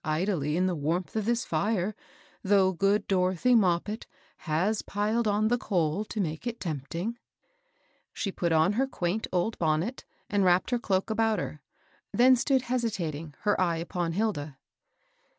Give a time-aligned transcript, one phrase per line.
[0.03, 1.93] idly in the warmth of this fire,
[2.43, 4.07] though good Doro« thy Moppit
[4.49, 7.19] has piled on the coal to make it tempt ing"
[8.11, 11.61] She put on her quaint old bonnet, and wrapped her cloak about her;
[12.11, 14.57] then stood hesitating, her eye upon Hilda.